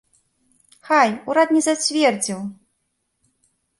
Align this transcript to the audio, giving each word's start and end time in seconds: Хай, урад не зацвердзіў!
Хай, 0.87 1.07
урад 1.29 1.49
не 1.57 1.61
зацвердзіў! 1.67 2.39